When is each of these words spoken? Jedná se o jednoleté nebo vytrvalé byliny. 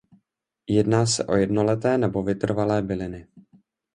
Jedná 0.69 1.05
se 1.05 1.25
o 1.25 1.35
jednoleté 1.35 1.97
nebo 1.97 2.23
vytrvalé 2.23 2.81
byliny. 2.81 3.27